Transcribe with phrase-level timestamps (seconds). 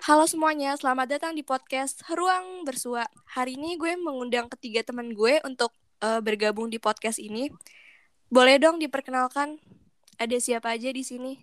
[0.00, 3.04] Halo semuanya, selamat datang di podcast Ruang Bersua.
[3.36, 7.52] Hari ini gue mengundang ketiga teman gue untuk uh, bergabung di podcast ini.
[8.32, 9.60] Boleh dong diperkenalkan
[10.16, 11.36] ada siapa aja di sini?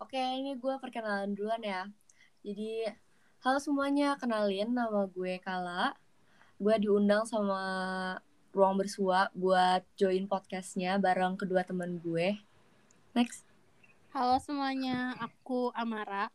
[0.00, 1.84] Oke, ini gue perkenalan duluan ya.
[2.40, 2.88] Jadi,
[3.44, 5.92] halo semuanya, kenalin nama gue Kala.
[6.56, 7.60] Gue diundang sama
[8.56, 12.40] Ruang Bersua buat join podcastnya bareng kedua teman gue.
[13.12, 13.44] Next.
[14.16, 16.32] Halo semuanya, aku Amara.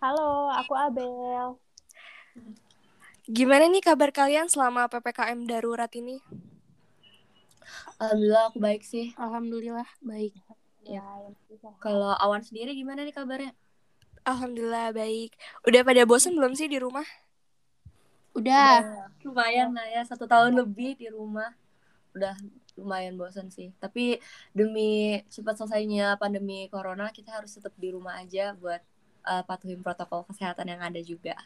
[0.00, 1.60] Halo, aku Abel.
[3.28, 6.24] Gimana nih kabar kalian selama PPKM darurat ini?
[8.00, 9.12] Alhamdulillah aku baik sih.
[9.20, 10.32] Alhamdulillah baik.
[10.88, 11.04] Ya.
[11.84, 13.52] Kalau Awan sendiri gimana nih kabarnya?
[14.24, 15.36] Alhamdulillah baik.
[15.68, 17.04] Udah pada bosen belum sih di rumah?
[18.32, 18.80] Udah.
[18.80, 21.52] Udah lumayan lah ya satu tahun lebih di rumah.
[22.16, 22.40] Udah
[22.80, 23.68] lumayan bosan sih.
[23.76, 24.16] Tapi
[24.56, 28.80] demi cepat selesainya pandemi corona, kita harus tetap di rumah aja buat
[29.24, 31.36] uh, patuhin protokol kesehatan yang ada juga.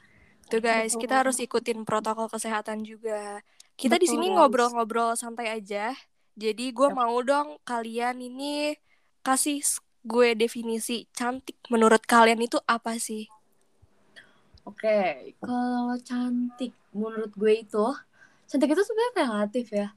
[0.48, 1.02] Tuh guys, Betul.
[1.08, 3.40] kita harus ikutin protokol kesehatan juga.
[3.74, 5.96] Kita di sini ngobrol-ngobrol santai aja.
[6.34, 8.74] Jadi gue mau dong kalian ini
[9.24, 9.62] kasih
[10.04, 13.30] gue definisi cantik menurut kalian itu apa sih?
[14.64, 15.12] Oke, okay.
[15.40, 17.86] kalau cantik menurut gue itu
[18.48, 19.88] cantik itu sebenarnya relatif ya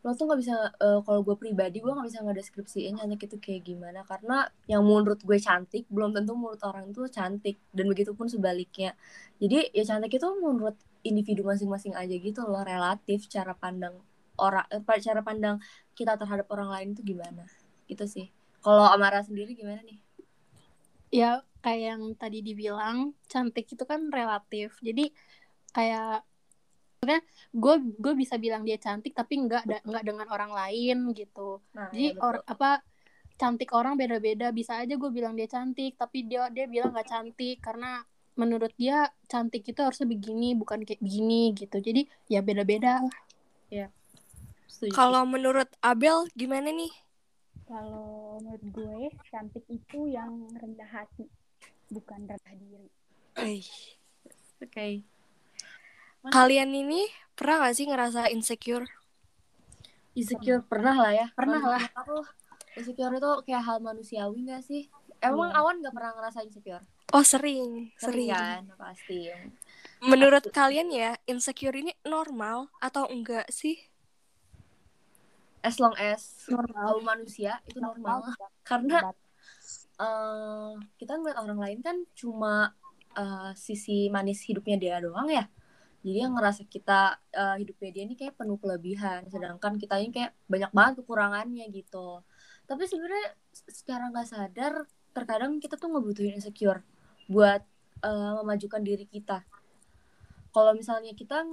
[0.00, 3.62] lo tuh nggak bisa uh, kalau gue pribadi gue nggak bisa ngedeskripsiin cantik itu kayak
[3.68, 4.00] gimana.
[4.08, 7.60] Karena yang menurut gue cantik belum tentu menurut orang itu cantik.
[7.72, 8.96] Dan begitu pun sebaliknya.
[9.36, 13.96] Jadi ya cantik itu menurut individu masing-masing aja gitu loh relatif cara pandang
[14.40, 15.56] orang eh, cara pandang
[15.92, 17.44] kita terhadap orang lain itu gimana.
[17.84, 18.26] Gitu sih.
[18.64, 20.00] Kalau Amara sendiri gimana nih?
[21.12, 24.80] Ya kayak yang tadi dibilang cantik itu kan relatif.
[24.80, 25.12] Jadi
[25.76, 26.24] kayak
[27.00, 27.24] maksudnya
[27.56, 31.64] gue gue bisa bilang dia cantik tapi nggak nggak dengan orang lain gitu.
[31.72, 32.84] Nah, jadi ya or, apa
[33.40, 34.52] cantik orang beda-beda.
[34.52, 37.56] Bisa aja gue bilang dia cantik tapi dia dia bilang nggak cantik.
[37.64, 38.04] Karena
[38.36, 41.80] menurut dia cantik itu harusnya begini bukan kayak begini gitu.
[41.80, 43.00] Jadi ya beda-beda
[43.72, 43.88] ya
[44.92, 46.92] kalau menurut Abel gimana nih?
[47.64, 49.00] Kalau menurut gue
[49.32, 51.24] cantik itu yang rendah hati
[51.88, 52.88] bukan rendah diri.
[53.40, 53.60] Oke.
[54.64, 54.92] okay.
[56.28, 58.84] Kalian ini pernah gak sih ngerasa insecure?
[60.12, 61.26] Insecure pernah lah ya.
[61.32, 61.82] Pernah lah.
[61.96, 62.20] Aku
[62.76, 64.92] insecure itu kayak hal manusiawi gak sih?
[65.24, 65.60] Emang yeah.
[65.64, 66.84] Awan gak pernah ngerasa insecure?
[67.10, 68.30] Oh sering, sering.
[68.30, 68.36] sering.
[68.36, 69.32] kan, pasti.
[70.04, 70.52] Menurut Aku...
[70.52, 73.80] kalian ya, insecure ini normal atau enggak sih?
[75.64, 78.28] As long as normal manusia itu normal.
[78.28, 78.48] normal.
[78.62, 78.98] Karena
[80.00, 82.72] uh, kita ngeliat orang lain kan cuma
[83.16, 85.48] uh, sisi manis hidupnya dia doang ya
[86.00, 90.32] jadi yang ngerasa kita uh, hidupnya dia ini kayak penuh kelebihan sedangkan kita ini kayak
[90.48, 92.24] banyak banget kekurangannya gitu.
[92.64, 96.80] Tapi sebenarnya secara nggak sadar terkadang kita tuh ngebutuhin insecure
[97.28, 97.60] buat
[98.00, 99.44] uh, memajukan diri kita.
[100.50, 101.44] Kalau misalnya kita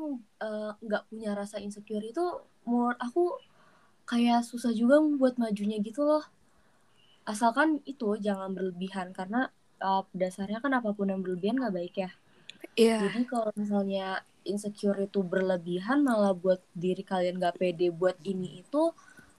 [0.80, 2.24] nggak uh, punya rasa insecure itu
[2.64, 3.36] menurut aku
[4.08, 6.24] kayak susah juga buat majunya gitu loh.
[7.28, 9.52] Asalkan itu jangan berlebihan karena
[9.84, 12.12] uh, dasarnya kan apa pun yang berlebihan nggak baik ya.
[12.78, 13.02] Yeah.
[13.10, 18.96] jadi kalau misalnya insecure itu berlebihan malah buat diri kalian gak pede buat ini itu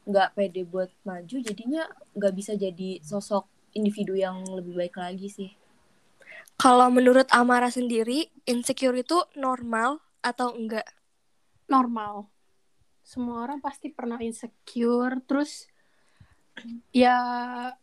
[0.08, 5.50] gak pede buat maju jadinya gak bisa jadi sosok individu yang lebih baik lagi sih.
[6.58, 10.90] Kalau menurut Amara sendiri, insecure itu normal atau enggak?
[11.70, 12.26] Normal.
[13.06, 15.70] Semua orang pasti pernah insecure, terus
[16.90, 17.14] ya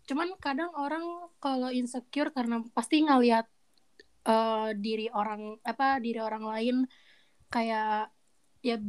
[0.04, 3.48] cuman kadang orang kalau insecure karena pasti ngeliat
[4.28, 6.76] uh, diri orang apa diri orang lain
[7.54, 8.10] kayak
[8.66, 8.82] ya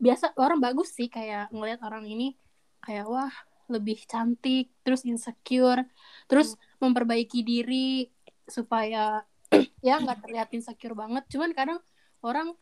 [0.00, 2.34] biasa orang bagus sih kayak ngelihat orang ini
[2.80, 3.32] kayak wah
[3.68, 5.84] lebih cantik terus insecure
[6.24, 6.88] terus hmm.
[6.88, 8.08] memperbaiki diri
[8.48, 9.22] supaya
[9.86, 11.24] ya nggak terlihat insecure banget.
[11.28, 11.80] Cuman kadang
[12.24, 12.56] orang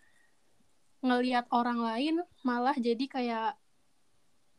[1.00, 3.54] ngelihat orang lain malah jadi kayak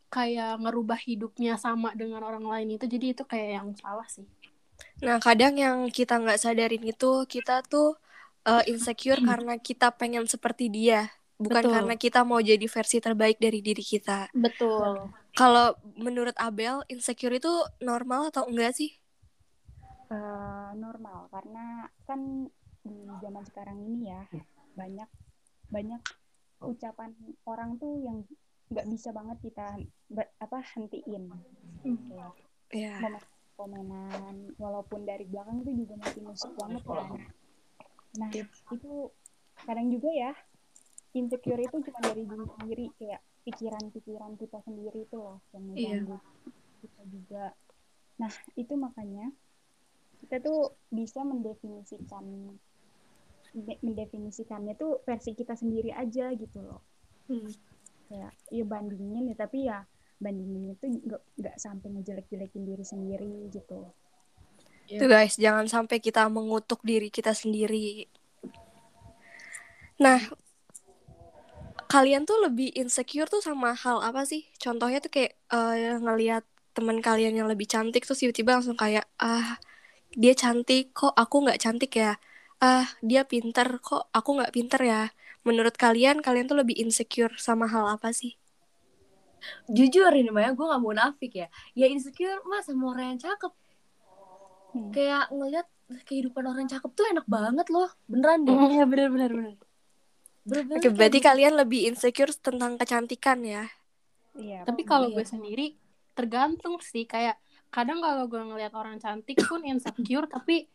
[0.07, 2.87] kayak ngerubah hidupnya sama dengan orang lain itu.
[2.87, 4.25] Jadi itu kayak yang salah sih.
[5.03, 7.99] Nah kadang yang kita nggak sadarin itu kita tuh
[8.47, 11.73] uh, insecure karena kita pengen seperti dia, bukan Betul.
[11.75, 14.31] karena kita mau jadi versi terbaik dari diri kita.
[14.31, 15.11] Betul.
[15.35, 17.51] Kalau menurut Abel, insecure itu
[17.83, 18.95] normal atau enggak sih?
[20.07, 22.47] Uh, normal karena kan
[22.87, 24.23] di zaman sekarang ini ya
[24.79, 25.09] banyak
[25.67, 25.99] banyak
[26.63, 27.11] ucapan
[27.43, 28.23] orang tuh yang
[28.71, 29.67] nggak bisa banget kita
[30.07, 31.27] ber, apa hentiin.
[31.83, 31.99] Hmm.
[32.71, 33.19] Yeah.
[33.57, 37.25] komenan walaupun dari belakang itu juga masih musik banget kan
[38.17, 38.49] Nah, yep.
[38.73, 39.13] itu
[39.65, 40.31] kadang juga ya
[41.13, 45.97] insecure itu cuma dari diri sendiri kayak pikiran-pikiran kita sendiri itu loh yang iya.
[46.01, 46.81] mengganggu yeah.
[46.83, 47.45] kita juga.
[48.17, 49.25] Nah, itu makanya
[50.25, 52.25] kita tuh bisa mendefinisikan
[53.55, 56.81] me- mendefinisikannya tuh versi kita sendiri aja gitu loh
[57.27, 57.51] Hmm.
[58.07, 59.83] ya ya bandingin ya tapi ya
[60.15, 63.91] bandingin itu nggak nggak sampai ngejelek-jelekin diri sendiri gitu
[64.87, 68.07] Tuh guys, jangan sampai kita mengutuk diri kita sendiri.
[69.99, 70.15] Nah,
[71.91, 74.47] kalian tuh lebih insecure tuh sama hal apa sih?
[74.55, 79.59] Contohnya tuh kayak eh, ngelihat teman kalian yang lebih cantik tuh tiba-tiba langsung kayak ah
[80.15, 82.15] dia cantik kok aku nggak cantik ya?
[82.63, 85.03] Ah dia pinter kok aku nggak pinter ya?
[85.43, 88.39] Menurut kalian kalian tuh lebih insecure sama hal apa sih?
[89.69, 91.47] jujur ini Maya gue gak mau nafik ya
[91.77, 93.53] ya insecure mah sama orang yang cakep
[94.67, 94.91] Hmm.
[94.91, 95.67] kayak ngeliat
[96.03, 99.53] kehidupan orang cakep tuh enak banget loh beneran deh Iya benar benar benar.
[100.43, 101.27] Bener-bener Oke, berarti gitu.
[101.27, 103.63] kalian lebih insecure tentang kecantikan ya?
[104.35, 105.15] iya Tapi kalau Iya.
[105.15, 105.65] gue sendiri
[106.11, 107.35] tergantung sih kayak
[107.67, 110.67] kadang kalau gue ngelihat orang cantik pun insecure tapi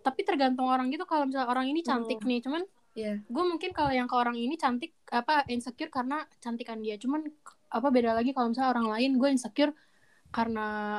[0.00, 3.22] tapi tergantung orang gitu kalau misalnya orang ini cantik nih cuman Iya.
[3.22, 7.22] gue mungkin kalau yang ke orang ini cantik apa insecure karena cantikan dia cuman
[7.70, 9.70] apa beda lagi kalau misalnya orang lain gue insecure
[10.28, 10.98] karena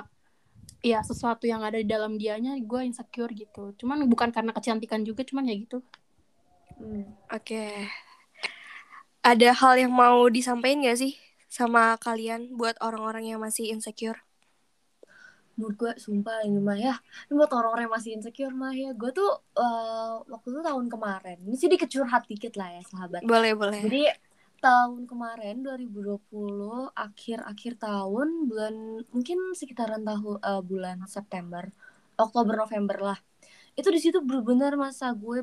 [0.81, 5.21] ya sesuatu yang ada di dalam dianya gue insecure gitu cuman bukan karena kecantikan juga
[5.25, 5.79] cuman ya gitu
[6.81, 7.05] Hmm.
[7.29, 7.93] Oke.
[9.21, 11.13] Ada hal yang mau disampaikan gak sih
[11.45, 14.17] sama kalian buat orang-orang yang masih insecure?
[15.59, 16.95] menurut gue sumpah ini mah ya
[17.29, 19.29] ini buat orang-orang yang masih insecure mah ya gue tuh
[19.59, 23.77] eh, waktu itu tahun kemarin ini sih dikit curhat dikit lah ya sahabat Boleh, boleh.
[23.83, 24.09] jadi
[24.61, 28.75] tahun kemarin 2020 akhir-akhir tahun bulan
[29.09, 31.65] mungkin sekitaran tahun eh, bulan September
[32.15, 33.19] Oktober November lah.
[33.73, 35.41] Itu di situ benar-benar masa gue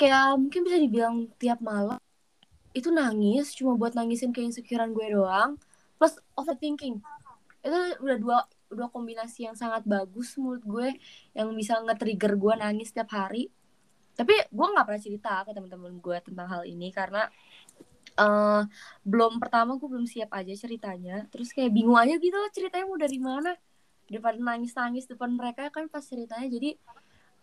[0.00, 2.00] kayak mungkin bisa dibilang tiap malam
[2.74, 5.54] itu nangis cuma buat nangisin keinsecurean gue doang
[5.96, 6.98] plus overthinking.
[7.62, 8.38] Itu udah dua
[8.74, 10.88] dua kombinasi yang sangat bagus menurut gue
[11.38, 13.46] yang bisa nge-trigger gue nangis setiap hari.
[14.18, 17.30] Tapi gue nggak pernah cerita ke teman-teman gue tentang hal ini karena
[18.14, 18.62] eh
[19.02, 21.26] belum pertama gue belum siap aja ceritanya.
[21.32, 23.52] Terus kayak bingung aja gitu loh ceritanya mau dari mana.
[24.08, 26.48] Daripada nangis nangis depan mereka kan pas ceritanya.
[26.48, 26.70] Jadi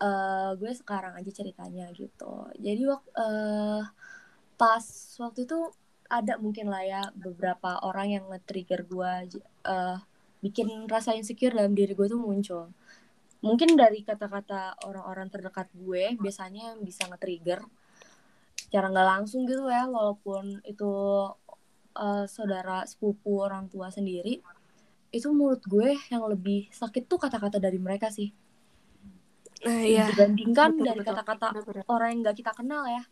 [0.02, 2.48] eh gue sekarang aja ceritanya gitu.
[2.58, 3.82] Jadi waktu eh
[4.60, 4.84] pas
[5.22, 5.58] waktu itu
[6.12, 9.12] ada mungkin lah ya beberapa orang yang nge-trigger gue
[9.66, 9.98] eh
[10.42, 12.72] bikin rasa insecure dalam diri gue tuh muncul.
[13.42, 17.62] Mungkin dari kata-kata orang-orang terdekat gue biasanya yang bisa nge-trigger
[18.72, 20.88] secara nggak langsung gitu ya walaupun itu
[21.92, 24.40] eh, saudara sepupu orang tua sendiri
[25.12, 28.32] itu menurut gue yang lebih sakit tuh kata-kata dari mereka sih
[29.62, 30.10] Nah, iya.
[30.10, 31.46] dibandingkan Betul, dari kata-kata
[31.86, 33.04] orang yang nggak kita kenal ya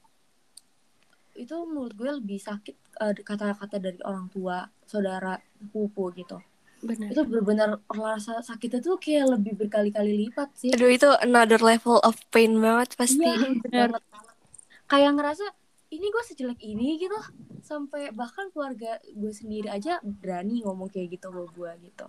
[1.38, 2.74] itu menurut gue lebih sakit
[3.06, 6.42] eh, kata-kata dari orang tua saudara sepupu gitu
[6.80, 7.12] Benar.
[7.12, 12.16] itu benar-benar rasa sakitnya tuh kayak lebih berkali-kali lipat sih Aduh, itu another level of
[12.32, 13.20] pain banget pasti.
[13.20, 14.00] Iya, Benar.
[14.90, 15.46] Kayak ngerasa
[15.94, 17.14] ini gue sejelek ini gitu,
[17.62, 22.06] sampai bahkan keluarga gue sendiri aja berani ngomong kayak gitu ke gue gitu.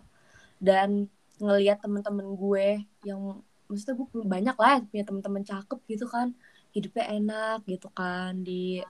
[0.58, 1.06] Dan
[1.38, 6.34] ngelihat temen-temen gue yang maksudnya gue banyak lah punya temen-temen cakep gitu kan,
[6.74, 8.82] hidupnya enak gitu kan di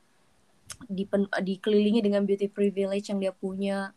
[0.88, 1.04] di
[1.44, 3.92] dikelilingi dengan beauty privilege yang dia punya.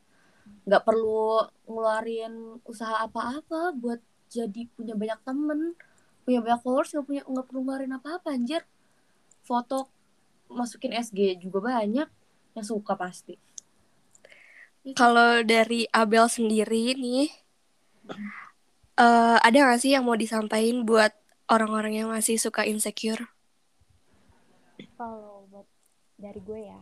[0.67, 1.38] Nggak perlu
[1.70, 5.79] ngeluarin usaha apa-apa buat jadi punya banyak temen
[6.25, 8.64] punya banyak followers nggak punya nggak perlu ngeluarin apa-apa anjir
[9.44, 9.93] foto
[10.49, 12.09] masukin SG juga banyak
[12.57, 13.37] yang suka pasti.
[14.97, 17.28] Kalau dari Abel sendiri nih,
[19.00, 21.12] eh, ada gak sih yang mau disampaikan buat
[21.49, 23.25] orang-orang yang masih suka insecure?
[24.95, 25.66] kalau buat
[26.18, 26.80] dari gue ya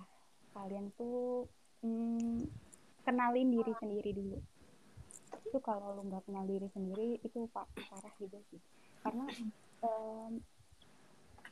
[0.53, 1.49] kalian tuh
[1.81, 2.45] mm,
[3.03, 4.39] kenalin diri sendiri dulu.
[5.49, 8.61] Itu kalau lu nggak kenal diri sendiri itu pak parah juga sih.
[9.01, 9.27] Karena
[9.83, 10.33] em,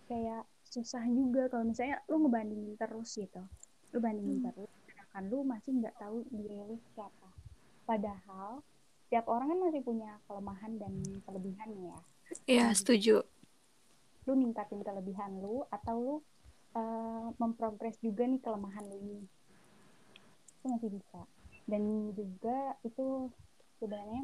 [0.07, 3.43] kayak susah juga kalau misalnya lu ngebandingin terus gitu.
[3.91, 7.29] Lu bandingin terus sedangkan lu masih nggak tahu diri lu siapa.
[7.83, 8.63] Padahal
[9.11, 10.93] setiap orang kan masih punya kelemahan dan
[11.27, 11.99] kelebihannya ya.
[12.47, 13.27] Iya, setuju.
[14.29, 16.17] lu ningkatin kelebihan lu atau lu
[16.79, 19.27] eh, memprogres juga nih kelemahan lu ini.
[20.63, 21.27] Itu masih bisa.
[21.67, 23.35] Dan juga itu
[23.83, 24.23] sebenarnya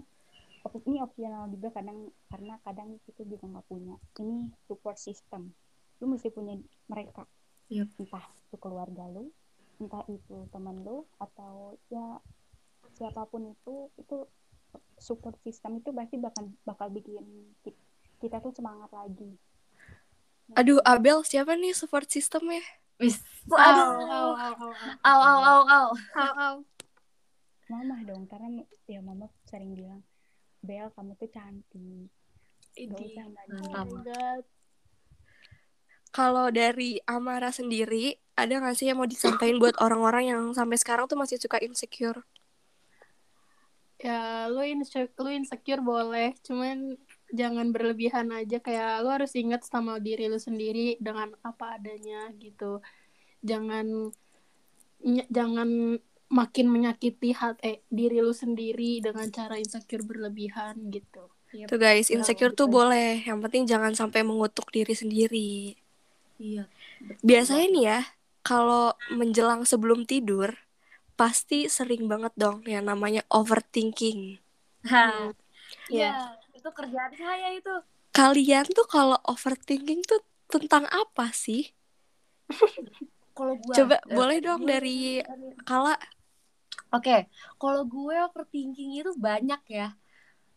[0.86, 3.98] ini opsional juga kadang karena kadang kita juga nggak punya.
[4.22, 5.50] Ini support system
[6.00, 6.54] lu mesti punya
[6.90, 7.24] mereka
[7.66, 7.88] Yep.
[7.98, 9.32] entah itu keluarga lu
[9.82, 12.22] entah itu teman lu atau ya
[12.94, 14.16] siapa pun itu itu
[14.96, 17.26] support system itu pasti bakal bakal bikin
[17.60, 17.76] ki-
[18.22, 19.34] kita tuh semangat lagi
[20.56, 22.62] Aduh, Abel siapa nih support systemnya?
[22.96, 24.32] Wis, au, au.
[24.32, 24.72] au,
[25.04, 25.88] au, au, au.
[26.16, 26.56] Au, au.
[27.66, 30.00] mama dong karena ya mama sering bilang
[30.62, 32.08] Bel kamu tuh cantik
[32.78, 34.46] gak Ini usah mantap.
[36.14, 41.08] Kalau dari Amara sendiri ada gak sih yang mau disampaikan buat orang-orang yang sampai sekarang
[41.08, 42.20] tuh masih suka insecure?
[43.96, 47.00] Ya, lu insecure, lu insecure boleh, cuman
[47.32, 52.84] jangan berlebihan aja kayak lu harus ingat sama diri lu sendiri dengan apa adanya gitu.
[53.40, 54.12] Jangan
[55.32, 55.96] jangan
[56.28, 61.32] makin menyakiti hati eh, diri lu sendiri dengan cara insecure berlebihan gitu.
[61.56, 61.72] Yep.
[61.72, 65.78] Tuh guys, insecure tuh boleh, yang penting jangan sampai mengutuk diri sendiri.
[66.36, 66.64] Iya.
[67.24, 68.00] Biasanya nih ya,
[68.44, 70.52] kalau menjelang sebelum tidur,
[71.16, 74.36] pasti sering banget dong yang namanya overthinking.
[74.86, 75.32] Ha.
[75.90, 76.12] Iya, ya.
[76.54, 77.74] itu kerjaan saya itu.
[78.12, 81.72] Kalian tuh kalau overthinking tuh tentang apa sih?
[83.36, 84.98] kalau gua Coba uh, boleh dong gue, dari
[85.66, 85.96] Kala.
[86.94, 87.20] Oke, okay.
[87.58, 89.92] kalau gue overthinking itu banyak ya.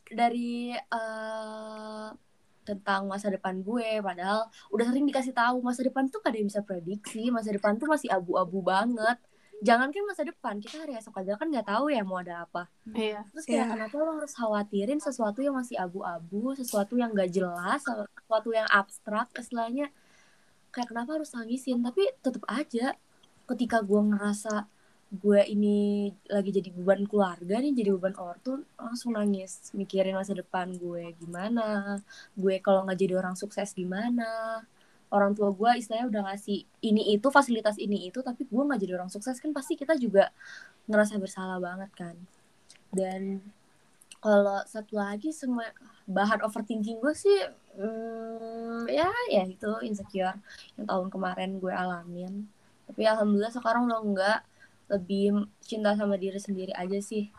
[0.09, 2.13] Dari uh,
[2.69, 6.49] tentang masa depan gue padahal udah sering dikasih tahu masa depan tuh gak ada yang
[6.49, 9.17] bisa prediksi masa depan tuh masih abu-abu banget
[9.59, 12.71] jangan kan masa depan kita hari esok aja kan nggak tahu ya mau ada apa
[12.95, 13.27] iya.
[13.27, 13.71] terus kayak yeah.
[13.75, 19.27] kenapa lo harus khawatirin sesuatu yang masih abu-abu sesuatu yang gak jelas sesuatu yang abstrak
[19.35, 19.91] istilahnya
[20.71, 22.95] kayak kenapa harus nangisin tapi tetap aja
[23.51, 24.69] ketika gue ngerasa
[25.09, 30.69] gue ini lagi jadi beban keluarga nih jadi beban ortu langsung nangis mikirin masa depan
[30.77, 31.97] gue gimana
[32.37, 34.61] gue kalau nggak jadi orang sukses gimana.
[35.09, 38.93] Orang tua gue istilahnya udah ngasih ini itu fasilitas ini itu tapi gue nggak jadi
[39.01, 40.29] orang sukses kan pasti kita juga
[40.85, 42.15] ngerasa bersalah banget kan.
[42.93, 43.41] Dan
[44.21, 45.65] kalau satu lagi semua
[46.05, 47.39] bahan overthinking gue sih
[47.81, 50.37] hmm, ya ya itu insecure
[50.77, 52.45] yang tahun kemarin gue alamin.
[52.85, 54.39] Tapi alhamdulillah sekarang udah enggak
[54.89, 57.29] lebih cinta sama diri sendiri aja sih.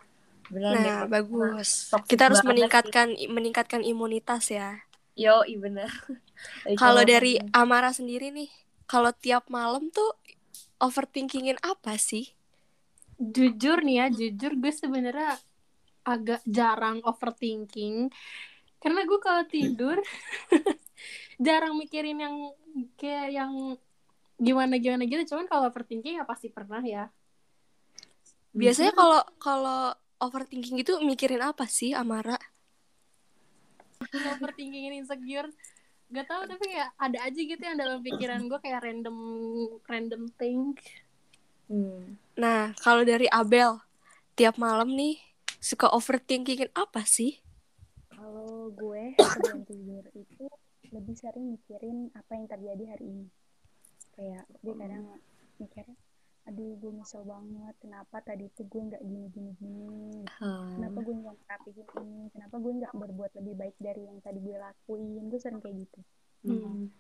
[0.50, 1.90] Benar nah deh, bagus.
[2.06, 3.30] kita harus meningkatkan sih.
[3.30, 4.82] meningkatkan imunitas ya.
[5.18, 5.90] Yo iya bener
[6.80, 8.50] kalau dari Amara sendiri nih
[8.90, 10.18] kalau tiap malam tuh
[10.82, 12.34] overthinkingin apa sih?
[13.20, 15.38] Jujur nih ya jujur gue sebenarnya
[16.02, 18.08] agak jarang overthinking.
[18.80, 20.00] Karena gue kalau tidur
[21.46, 22.34] jarang mikirin yang
[22.96, 23.52] kayak yang
[24.40, 25.36] gimana gimana gitu.
[25.36, 27.12] Cuman kalau overthinking ya pasti pernah ya
[28.50, 32.36] Biasanya kalau kalau overthinking itu mikirin apa sih Amara?
[34.10, 35.48] overthinking insecure.
[36.10, 39.18] Gak tau tapi kayak ada aja gitu yang dalam pikiran gue kayak random
[39.86, 40.74] random thing.
[41.70, 42.18] Hmm.
[42.34, 43.78] nah kalau dari Abel
[44.34, 45.22] tiap malam nih
[45.62, 47.38] suka overthinkingin apa sih?
[48.10, 50.50] Kalau gue sebelum tidur itu
[50.90, 53.26] lebih sering mikirin apa yang terjadi hari ini.
[54.18, 55.04] Kayak gue kadang
[55.62, 55.94] mikirnya
[56.50, 60.82] aduh gue nyesel banget kenapa tadi itu gue nggak gini gini gini hmm.
[60.82, 62.22] kenapa gue nggak merapihin ini?
[62.34, 65.22] Kenapa gue nggak berbuat lebih baik dari yang tadi gue lakuin?
[65.30, 66.00] Gue sering kayak gitu.
[66.42, 66.90] Hmm.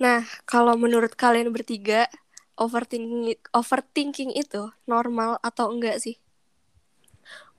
[0.00, 2.08] nah kalau menurut kalian bertiga
[2.56, 6.16] overthinking overthinking itu normal atau enggak sih?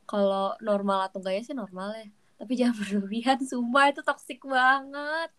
[0.09, 2.07] Kalau normal atau enggak ya sih normal ya.
[2.41, 5.29] Tapi jangan berlebihan sumpah itu toksik banget.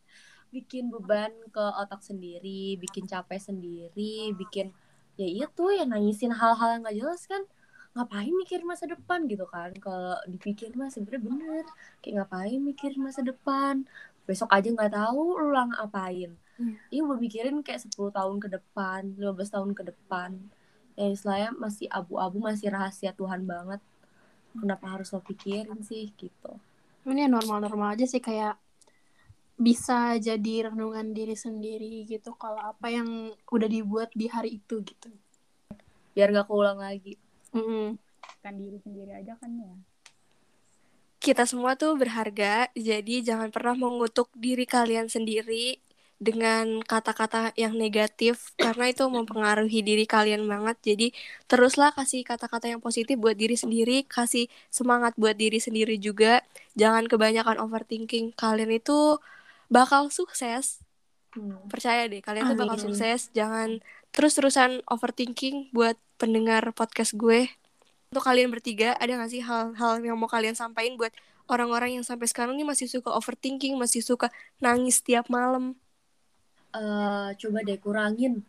[0.55, 4.71] Bikin beban ke otak sendiri bikin capek sendiri bikin
[5.21, 7.43] ya itu ya nangisin hal-hal yang gak jelas kan
[7.93, 9.71] ngapain mikir masa depan gitu kan?
[9.77, 11.65] Kalau dipikir mah sebenarnya bener
[12.01, 13.85] kayak ngapain mikir masa depan?
[14.25, 16.75] Besok aja nggak tahu lu lang ngapain hmm.
[16.95, 20.31] iya mau mikirin kayak 10 tahun ke depan 15 tahun ke depan.
[20.95, 23.81] Ya istilahnya masih abu-abu masih rahasia Tuhan banget.
[24.53, 26.53] Kenapa harus lo pikirin sih gitu.
[27.09, 28.61] Ini normal-normal aja sih kayak
[29.63, 35.09] bisa jadi renungan diri sendiri gitu kalau apa yang udah dibuat di hari itu gitu.
[36.13, 37.15] Biar gak keulang lagi.
[37.55, 37.87] Mm -hmm.
[38.43, 39.71] kan diri sendiri aja kan ya.
[41.23, 45.79] Kita semua tuh berharga jadi jangan pernah mengutuk diri kalian sendiri
[46.23, 50.79] dengan kata-kata yang negatif karena itu mempengaruhi diri kalian banget.
[50.83, 51.07] Jadi
[51.51, 56.47] teruslah kasih kata-kata yang positif buat diri sendiri kasih semangat buat diri sendiri juga.
[56.79, 58.39] Jangan kebanyakan overthinking.
[58.39, 59.19] Kalian itu
[59.73, 60.85] bakal sukses.
[61.33, 61.65] Hmm.
[61.65, 62.53] percaya deh kalian Amin.
[62.53, 63.33] tuh bakal sukses.
[63.33, 63.81] Jangan
[64.13, 67.49] terus-terusan overthinking buat pendengar podcast gue.
[68.13, 71.17] Untuk kalian bertiga ada gak sih hal-hal yang mau kalian sampaikan buat
[71.49, 74.29] orang-orang yang sampai sekarang ini masih suka overthinking masih suka
[74.61, 75.73] nangis tiap malam?
[76.77, 78.45] Uh, coba deh kurangin.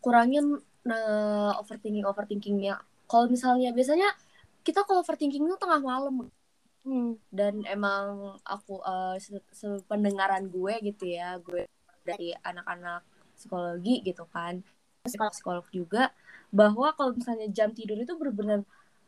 [0.00, 4.08] Kurangin uh, overthinking overthinkingnya kalau misalnya biasanya
[4.64, 6.32] kita kalau overthinking itu tengah malam
[6.84, 7.16] Hmm.
[7.32, 9.16] Dan emang aku uh,
[9.50, 11.64] sependengaran gue gitu ya, gue
[12.04, 13.00] dari anak-anak
[13.34, 14.60] psikologi gitu kan,
[15.02, 16.12] psikolog psikolog juga
[16.52, 18.62] bahwa kalau misalnya jam tidur itu benar-benar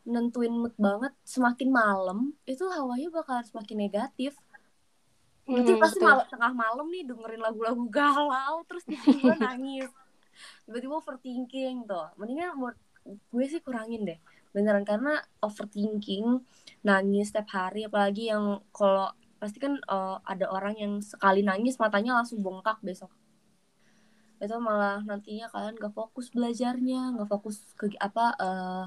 [0.06, 4.38] nentuin mood banget semakin malam itu hawanya bakal semakin negatif
[5.46, 9.90] Berarti Hmm, pasti malam tengah malam nih dengerin lagu-lagu galau terus tiba-tiba nangis.
[10.66, 12.10] Tiba-tiba overthinking tuh.
[12.18, 12.50] Mendingan
[13.06, 14.18] gue sih kurangin deh.
[14.56, 15.12] Beneran karena
[15.46, 16.26] overthinking,
[16.88, 18.44] nangis setiap hari apalagi yang
[18.78, 19.06] kalau
[19.40, 23.12] pasti kan eh, ada orang yang sekali nangis matanya langsung bengkak besok.
[24.44, 28.84] Itu malah nantinya kalian gak fokus belajarnya, gak fokus ke apa eh,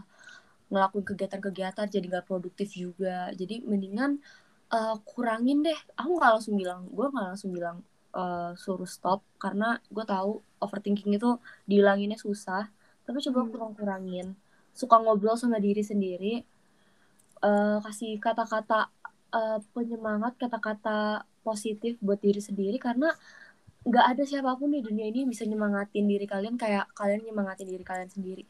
[0.72, 3.18] ngelakuin kegiatan-kegiatan jadi gak produktif juga.
[3.40, 4.12] Jadi mendingan
[4.76, 5.80] eh, kurangin deh.
[6.02, 7.78] Aku nggak langsung bilang, gue nggak langsung bilang
[8.20, 10.32] eh, suruh stop karena gue tahu
[10.66, 11.30] overthinking itu
[11.70, 12.64] dihilanginnya susah.
[13.06, 13.52] Tapi coba Hmm.
[13.54, 14.28] kurang-kurangin.
[14.80, 16.34] Suka ngobrol sama diri sendiri.
[17.48, 18.80] eh, kasih kata-kata
[19.40, 20.98] eh, penyemangat, kata-kata
[21.46, 23.10] positif buat diri sendiri karena
[23.90, 27.68] nggak ada siapa pun di dunia ini yang bisa nyemangatin diri kalian kayak kalian nyemangatin
[27.74, 28.44] diri kalian sendiri.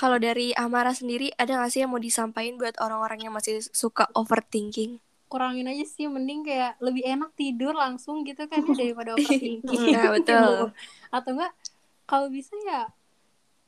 [0.00, 4.04] Kalau dari Amara sendiri, ada gak sih yang mau disampaikan buat orang-orang yang masih suka
[4.20, 4.92] overthinking?
[5.26, 10.14] kurangin aja sih mending kayak lebih enak tidur langsung gitu kan ya, daripada overthinking Nah,
[10.14, 10.70] betul.
[11.16, 11.52] atau enggak
[12.06, 12.86] kalau bisa ya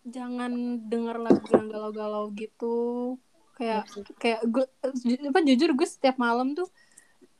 [0.06, 3.16] jangan denger lagu yang galau-galau gitu.
[3.58, 3.90] Kayak
[4.22, 4.64] kayak gue
[5.26, 6.70] apa jujur gue setiap malam tuh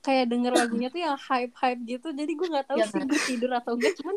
[0.02, 2.10] kayak denger lagunya tuh yang hype hype gitu.
[2.10, 3.94] Jadi gue nggak tahu Iya sih gue tidur atau enggak.
[4.02, 4.16] Cuman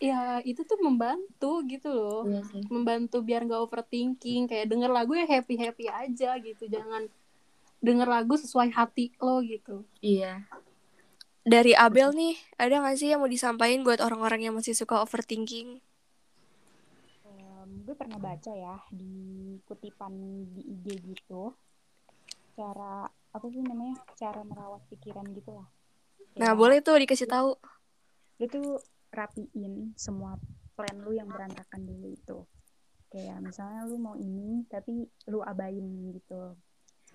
[0.00, 2.24] ya itu tuh membantu gitu loh.
[2.48, 2.64] Sih.
[2.72, 4.48] membantu biar nggak overthinking.
[4.48, 6.64] Kayak denger lagu yang happy happy aja gitu.
[6.68, 7.08] Jangan
[7.80, 9.84] denger lagu sesuai hati lo gitu.
[10.00, 10.44] Iya.
[11.40, 15.80] Dari Abel nih, ada gak sih yang mau disampaikan buat orang-orang yang masih suka overthinking?
[17.90, 20.14] Gue pernah baca ya di kutipan
[20.54, 21.50] di IG gitu.
[22.54, 23.98] Cara apa sih namanya?
[24.14, 25.66] Cara merawat pikiran gitu lah.
[26.38, 27.58] Nah, Kayak boleh tuh dikasih tahu.
[28.38, 28.78] lu tuh
[29.10, 30.38] rapiin semua
[30.78, 32.38] plan lu yang berantakan dulu itu.
[33.10, 36.54] Kayak misalnya lu mau ini tapi lu abain gitu.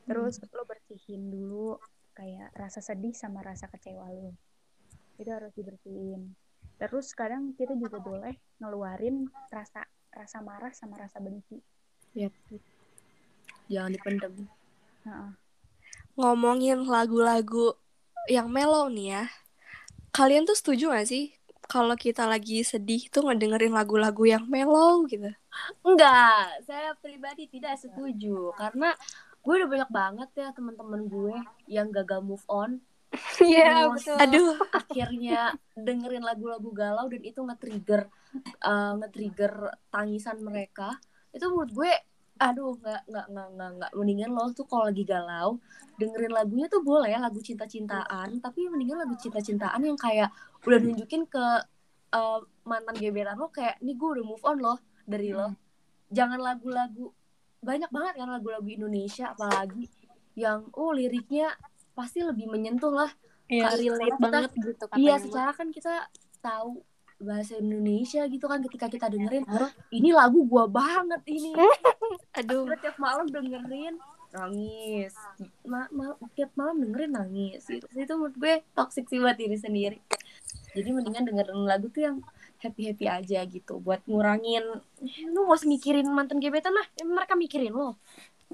[0.04, 1.80] Terus lu bersihin dulu
[2.20, 4.36] kayak rasa sedih sama rasa kecewa lu.
[5.16, 6.36] Itu harus dibersihin.
[6.76, 11.60] Terus kadang kita juga boleh ngeluarin rasa rasa marah sama rasa benci
[13.68, 14.34] Jangan dipendem.
[15.04, 15.32] Heeh.
[16.16, 17.76] Ngomongin lagu-lagu
[18.32, 19.24] yang mellow nih ya.
[20.16, 25.34] Kalian tuh setuju gak sih kalau kita lagi sedih tuh ngedengerin lagu-lagu yang mellow gitu?
[25.82, 28.94] Enggak, saya pribadi tidak setuju karena
[29.42, 31.36] gue udah banyak banget ya teman-teman gue
[31.68, 32.80] yang gagal move on.
[33.42, 34.18] Iya, Terus betul.
[34.22, 35.42] Aduh, akhirnya
[35.76, 38.08] dengerin lagu-lagu galau dan itu nge-trigger
[38.64, 39.54] uh, nge-trigger
[39.92, 40.96] tangisan mereka.
[41.32, 41.92] Itu menurut gue
[42.36, 43.92] aduh nggak nggak nggak nggak nggak.
[43.96, 45.60] Mendingan lo tuh kalau lagi galau
[45.96, 48.40] dengerin lagunya tuh boleh ya lagu cinta-cintaan.
[48.44, 50.30] Tapi mendingan lagu cinta-cintaan yang kayak
[50.68, 51.46] udah nunjukin ke
[52.16, 55.56] uh, mantan gebetan lo kayak nih gue udah move on loh dari lo.
[56.12, 57.12] Jangan lagu-lagu
[57.66, 59.90] banyak banget kan lagu-lagu Indonesia apalagi
[60.38, 61.50] yang oh liriknya
[61.96, 63.12] pasti lebih menyentuh lah
[63.46, 65.02] Iya, Kak, relate kita- banget gitu katanya.
[65.06, 65.94] Iya, secara kan kita
[66.42, 66.82] tahu
[67.16, 69.46] bahasa Indonesia gitu kan ketika kita dengerin
[69.94, 71.54] ini lagu gua banget ini.
[72.40, 72.66] aduh.
[72.66, 73.96] Akhirnya tiap malam dengerin
[74.34, 75.14] nangis.
[75.64, 77.70] Ma ma tiap malam dengerin nangis.
[77.70, 80.02] Itu, itu menurut gue toxic sih buat diri sendiri.
[80.76, 82.18] Jadi mendingan dengerin lagu tuh yang
[82.60, 84.64] happy-happy aja gitu buat ngurangin
[85.06, 87.94] eh, lu gak usah mikirin mantan gebetan lah eh, mereka mikirin lo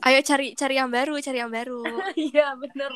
[0.02, 1.82] Ayo cari cari yang baru, cari yang baru.
[2.18, 2.90] iya bener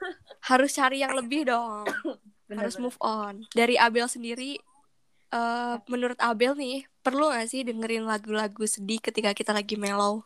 [0.50, 1.86] Harus cari yang lebih dong.
[2.50, 2.84] Bener, Harus bener.
[2.84, 3.34] move on.
[3.50, 4.60] Dari Abel sendiri,
[5.30, 10.22] eh menurut Abel nih, perlu gak sih dengerin lagu-lagu sedih ketika kita lagi mellow?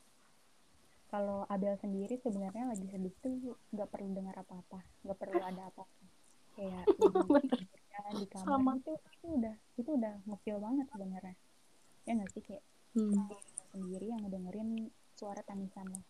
[1.07, 3.33] kalau Abel sendiri sebenarnya lagi sedih tuh
[3.71, 6.05] nggak perlu dengar apa-apa nggak perlu ada apa-apa
[6.53, 6.83] kayak
[7.55, 8.73] kerja di kamar Sama.
[8.75, 11.35] itu itu udah itu udah ngefeel banget sebenarnya
[12.05, 13.29] ya nggak sih kayak Hmm.
[13.71, 16.01] sendiri yang ngedengerin suara tangisan lo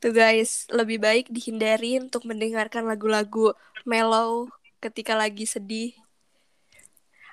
[0.00, 3.52] Tuh guys, lebih baik dihindari untuk mendengarkan lagu-lagu
[3.84, 4.48] mellow
[4.80, 5.92] ketika lagi sedih.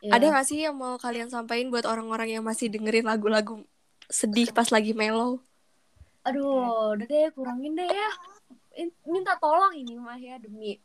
[0.03, 0.19] Iya.
[0.19, 3.63] Ada gak sih yang mau kalian sampaikan buat orang-orang yang masih dengerin lagu-lagu
[4.11, 5.39] sedih pas lagi mellow?
[6.27, 8.11] Aduh, udah deh kurangin deh ya.
[8.83, 10.75] In- Minta tolong ini mah ya demi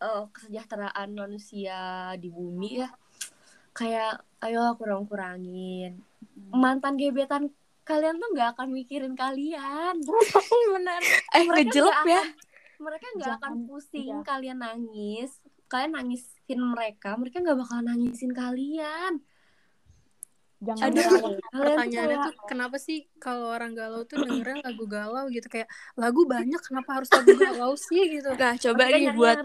[0.00, 2.88] eh, kesejahteraan manusia di bumi ya.
[3.76, 6.00] Kayak ayo kurang-kurangin.
[6.50, 9.94] Mantan gebetan kalian tuh nggak akan mikirin kalian.
[10.74, 11.00] Benar.
[11.34, 11.90] Eh, Mereka ya.
[11.90, 12.34] akan-
[12.82, 14.26] Mereka nggak akan pusing iya.
[14.26, 15.30] kalian nangis.
[15.66, 19.22] Kalian nangisin mereka, mereka nggak bakal nangisin kalian.
[20.62, 21.02] jangan Aduh.
[21.58, 26.62] Pertanyaannya tuh kenapa sih kalau orang galau tuh dengerin lagu galau gitu kayak lagu banyak
[26.62, 28.30] kenapa harus lagu galau sih gitu.
[28.30, 29.42] Nah, coba nih buat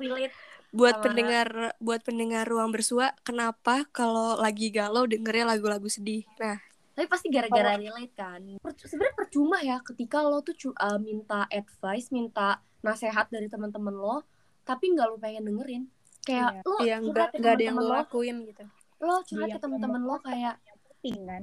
[0.70, 1.48] buat sama- pendengar
[1.82, 6.22] buat pendengar ruang bersua, kenapa kalau lagi galau dengernya lagu-lagu sedih?
[6.38, 6.62] Nah,
[6.98, 8.42] tapi pasti gara-gara relate kan.
[8.58, 14.26] Per- sebenarnya percuma ya ketika lo tuh uh, minta advice minta nasehat dari teman-teman lo
[14.66, 15.84] tapi nggak lo pengen dengerin.
[16.26, 16.62] Kayak Iya.
[16.66, 18.66] lo Iya, curhat nggak ada yang lo lakuin gitu.
[18.98, 20.56] lo curhat Dia ke yang temen-temen lo kayak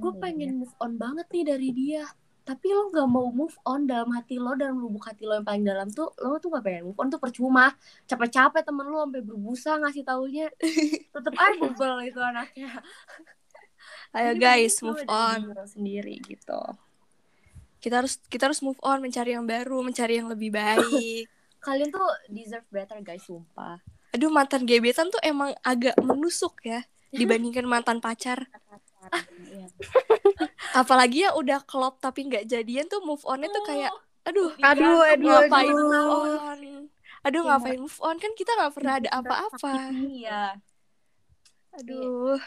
[0.03, 2.03] gue pengen move on banget nih dari dia.
[2.45, 5.65] Tapi lo nggak mau move on dalam hati lo dalam lubuk hati lo yang paling
[5.65, 7.71] dalam tuh lo tuh gak pengen move on tuh percuma.
[8.11, 10.51] Capek-capek temen lo sampai berbusa ngasih taunya.
[11.15, 12.75] Tetep aja bubble itu anaknya
[14.15, 15.51] Ayo Jadi guys, move on.
[15.67, 16.61] sendiri gitu
[17.83, 21.27] Kita harus kita harus move on, mencari yang baru, mencari yang lebih baik.
[21.65, 23.81] kalian tuh deserve better guys sumpah
[24.13, 28.47] Aduh, mantan gebetan tuh emang agak menusuk ya dibandingkan mantan pacar.
[29.45, 29.69] Iya.
[30.81, 33.93] Apalagi yang udah klop tapi nggak jadian tuh move onnya tuh kayak
[34.25, 35.77] aduh, Aduh, aduh, ngapain aduh.
[35.77, 36.31] move on?
[37.21, 38.17] Aduh, Iya, ngapain move on?
[38.17, 39.93] Kan kita nggak pernah ada apa-apa.
[40.09, 40.57] iya
[41.77, 42.41] Aduh.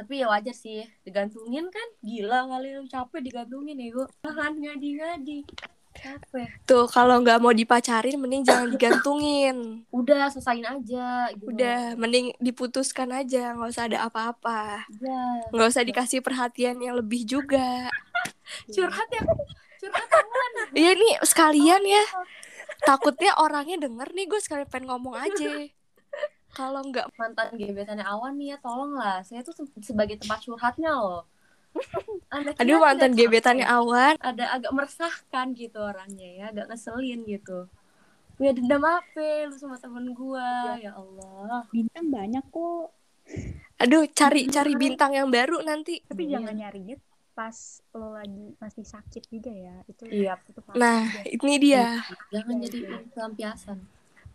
[0.00, 5.44] Tapi ya wajar sih digantungin kan gila kali lu capek digantungin ya gue jangan ngadi-ngadi
[5.92, 9.84] capek Tuh, kalau nggak mau dipacarin mending jangan digantungin.
[9.92, 14.86] udah selesain aja gitu Udah, mending diputuskan aja, nggak usah ada apa-apa.
[14.88, 17.90] udah Nggak usah dikasih perhatian yang lebih juga.
[18.74, 19.22] curhat ya
[19.82, 20.08] curhat
[20.72, 22.04] Iya nih sekalian ya.
[22.86, 25.68] Takutnya orangnya denger nih gue sekalian pengen ngomong aja.
[26.50, 31.22] Kalau nggak, mantan gebetannya awan nih ya tolonglah saya tuh se- sebagai tempat curhatnya loh
[32.34, 34.18] Anda aduh mantan gebetannya awan.
[34.18, 37.70] ada agak meresahkan gitu orangnya ya agak ngeselin gitu
[38.34, 42.90] punya dendam apa lu sama temen gua ya Allah bintang banyak kok
[43.78, 46.02] Aduh cari cari bintang yang baru nanti.
[46.04, 46.36] tapi Iya.
[46.36, 46.96] jangan nyarinya
[47.32, 47.56] pas
[47.94, 50.34] lo lagi masih sakit juga ya itu Iya.
[50.42, 51.22] itu pasti Nah juga.
[51.30, 51.84] ini dia.
[52.28, 52.98] jangan Iya, jadi iya.
[53.14, 53.78] pelampiasan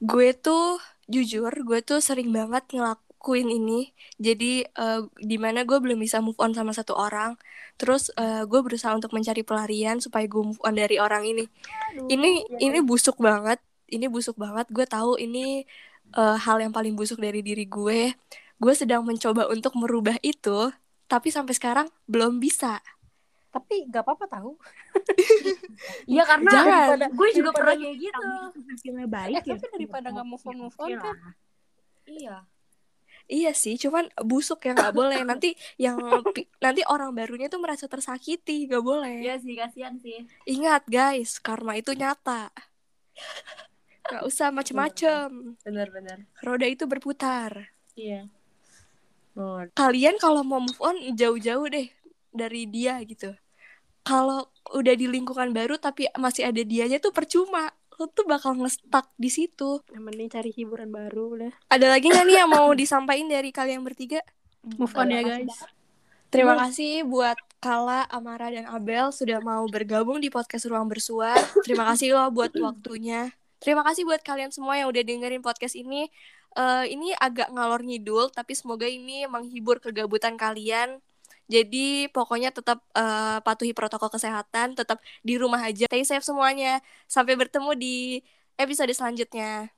[0.05, 0.77] Gue tuh
[1.09, 3.91] jujur gue tuh sering banget ngelakuin ini.
[4.21, 7.35] Jadi eh, di mana gue belum bisa move on sama satu orang.
[7.79, 11.45] Terus eh, gue berusaha untuk mencari pelarian supaya gue move on dari orang ini.
[11.93, 15.65] Aduh, ini ya ini busuk banget ini busuk banget gue tahu ini
[16.15, 18.13] eh, hal yang paling busuk dari diri gue
[18.55, 20.71] gue sedang mencoba untuk merubah itu
[21.05, 22.81] tapi sampai sekarang belum bisa
[23.55, 24.51] Tapi gak apa-apa tahu.
[26.11, 26.67] iya karena Jangan.
[26.91, 28.29] daripada- gue juga daripada pernah kayak gitu.
[28.67, 31.15] hasilnya baik Eh, ya tapi daripada nggak move on, move on kan.
[32.05, 32.37] iya.
[33.25, 35.23] Iya sih cuman busuk ya nggak boleh.
[35.23, 35.97] Nanti yang
[36.59, 39.17] nanti orang barunya tuh merasa tersakiti nggak boleh.
[39.17, 40.27] Iya sih kasihan sih.
[40.45, 42.53] Ingat guys karma itu nyata.
[44.05, 45.57] Nggak usah macem-macem.
[45.57, 47.73] Bener-bener roda itu berputar.
[47.95, 48.29] Iya.
[49.33, 51.89] Oh, kalian kalau mau move on jauh-jauh deh
[52.29, 53.33] dari dia gitu.
[54.05, 57.73] Kalau udah di lingkungan baru tapi masih ada dianya tuh percuma.
[57.95, 59.81] Lo tuh bakal ngestak di situ.
[59.89, 61.53] Yang mending cari hiburan baru udah.
[61.73, 64.21] Ada lagi nggak nih yang mau disampaikan dari kalian bertiga?
[64.61, 65.57] Move on ya guys.
[66.33, 71.39] Terima kasih buat Kala, Amara, dan Abel sudah mau bergabung di podcast Ruang Bersuara.
[71.63, 73.31] Terima kasih loh buat waktunya.
[73.63, 76.11] Terima kasih buat kalian semua yang udah dengerin podcast ini.
[76.55, 80.99] Eh, ini agak ngalor ngidul, tapi semoga ini menghibur kegabutan kalian.
[81.53, 81.77] Jadi
[82.15, 85.85] pokoknya tetap eh, patuhi protokol kesehatan, tetap di rumah aja.
[85.89, 86.81] Stay safe semuanya.
[87.05, 87.87] Sampai bertemu di
[88.61, 89.74] episode selanjutnya.